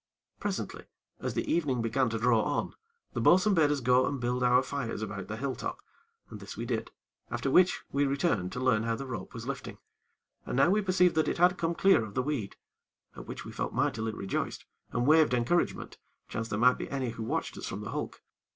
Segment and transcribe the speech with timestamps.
[0.39, 0.85] Presently,
[1.19, 2.73] as the evening began to draw on,
[3.13, 5.79] the bo'sun bade us go and build our fires about the hilltop,
[6.31, 6.89] and this we did,
[7.29, 9.77] after which we returned to learn how the rope was lifting,
[10.43, 12.55] and now we perceived that it had come clear of the weed,
[13.15, 17.21] at which we felt mightily rejoiced, and waved encouragement, chance there might be any who
[17.21, 18.23] watched us from the hulk.